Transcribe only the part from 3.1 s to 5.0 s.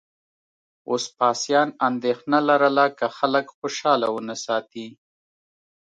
خلک خوشاله ونه ساتي